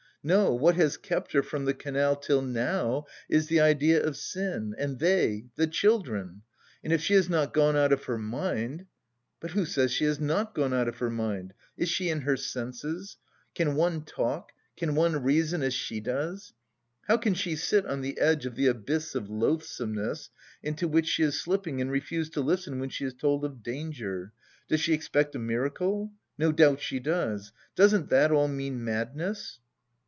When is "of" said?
4.05-4.15, 7.91-8.03, 10.87-10.99, 18.45-18.53, 19.15-19.27, 23.43-23.63